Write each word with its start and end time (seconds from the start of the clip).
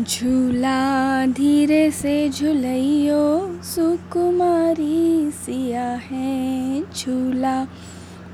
झूला 0.00 1.26
धीरे 1.26 1.90
से 1.90 2.28
झुलैयो, 2.28 3.62
सुकुमारी 3.62 5.30
सिया 5.30 6.00
है। 6.10 6.80
झूला 6.80 7.64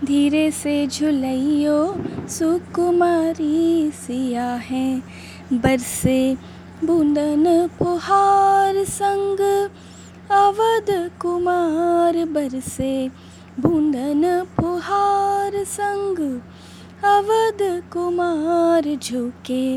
धीरे 0.05 0.51
से 0.51 0.87
झुलैयो, 0.87 1.95
सुकुमारी 2.29 3.91
सिया 3.95 4.55
है। 4.55 5.03
बरसे 5.53 6.37
बूंदन 6.85 7.67
फुहार 7.79 8.85
संग, 8.85 9.69
अवध 10.31 11.11
कुमार 11.21 12.25
बरसे। 12.25 13.09
बूंदन 13.61 14.45
फुहार 14.57 15.65
संग 15.65 16.41
अवध 17.07 17.83
कुमार 17.93 18.97
झुके, 19.03 19.77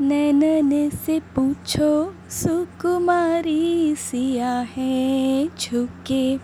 नैनन 0.00 0.90
से 0.90 1.20
पूछो, 1.20 2.14
सुकुमारी 2.30 3.94
सिया 3.96 4.52
है 4.76 5.48
झुके। 5.60 6.36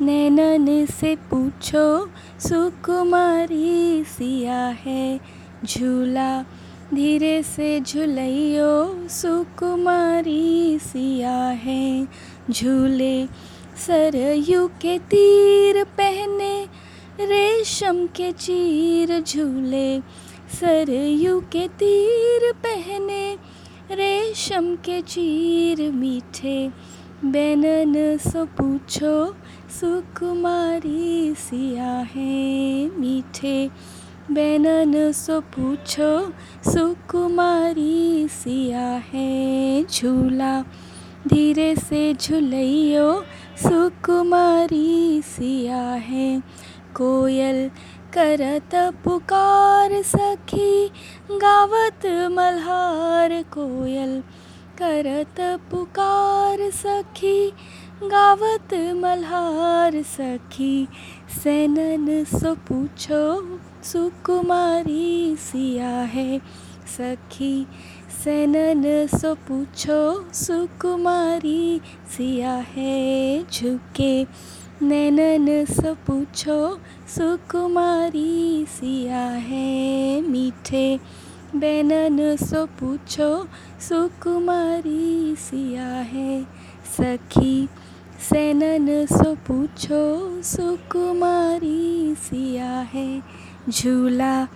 नैनन 0.00 0.86
से 0.86 1.14
पूछो, 1.16 2.06
सुकुमारी 2.48 4.04
सिया 4.04 4.66
है 4.84 5.20
झूला, 5.64 6.42
धीरे 6.94 7.42
से 7.42 7.80
झुलैयो, 7.80 9.08
सुकुमारी 9.08 10.78
सिया 10.78 11.38
है 11.38 12.08
झूले। 12.50 13.26
सरयू 13.86 14.66
के 14.68 14.98
तीर 14.98 15.84
पहने 15.84 16.68
रेशम 17.66 18.06
के 18.06 18.32
चीर 18.32 19.20
झूले, 19.20 20.00
सरयू 20.60 21.40
के 21.40 21.68
तीर 21.68 22.52
पहने 22.52 23.34
रेशम 23.90 24.76
के 24.76 25.00
चीर 25.00 25.92
मीठे। 25.92 26.68
बैनन 27.24 28.16
सो 28.16 28.44
पूछो, 28.44 29.34
सुकुमारी 29.80 31.34
सिया 31.34 31.92
है 32.14 32.88
मीठे। 33.00 33.70
बैनन 34.30 35.12
सो 35.12 35.40
पूछो, 35.40 36.32
सुकुमारी 36.70 38.28
सिया 38.28 38.88
है 39.12 39.84
झूला। 39.84 40.64
धीरे 41.28 41.76
से 41.76 42.14
झुलैयो, 42.14 43.24
सुकुमारी 43.58 45.22
सिया 45.22 45.82
है 45.92 46.42
कोयल 46.96 47.68
करत 48.14 48.74
पुकार 48.74 50.02
सखी, 50.02 50.90
गावत 51.30 52.06
मल्हार 52.06 53.42
कोयल। 53.42 54.22
करत 54.82 55.60
पुकार 55.70 56.70
सखी, 56.70 57.50
गावत 58.02 58.74
मल्हार 58.74 60.02
सखी। 60.02 60.88
सैनन 61.44 62.24
सो 62.24 62.54
पूछो, 62.54 63.42
सुकुमारी 63.82 65.36
सिया 65.36 65.88
है 65.88 66.38
सखी। 66.98 67.66
सैनन 68.24 69.06
सो 69.06 69.34
पूछो, 69.34 70.32
सुकुमारी 70.32 71.80
सिया 72.08 72.64
है 72.76 73.44
झुके। 73.52 74.24
नैनन 74.82 75.64
सो 75.64 75.94
पूछो, 75.94 76.78
सुकुमारी 77.08 78.66
सिया 78.68 79.18
है 79.18 80.20
मीठे। 80.20 81.00
बैनन 81.56 82.36
सो 82.36 82.66
पूछो, 82.66 83.48
सुकुमारी 83.80 85.36
सिया 85.36 85.82
है 85.82 86.46
सखी। 86.96 87.68
सैनन 88.20 89.06
सो 89.06 89.34
पूछो, 89.34 90.42
सुकुमारी 90.42 92.14
सिया 92.14 92.64
है 92.64 93.22
झूला। 93.68 94.48